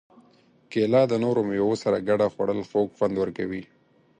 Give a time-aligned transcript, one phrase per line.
[0.71, 3.63] کېله د نورو مېوو سره ګډه خوړل خوږ خوند ورکوي.